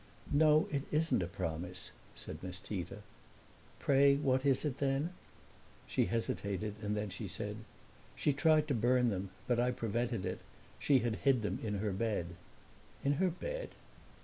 [0.33, 3.03] "No, it isn't a promise," said Miss Tita.
[3.77, 5.11] "Pray what is it then?"
[5.85, 7.57] She hesitated and then she said,
[8.15, 10.39] "She tried to burn them, but I prevented it.
[10.79, 12.33] She had hid them in her bed."
[13.03, 13.75] "In her bed?"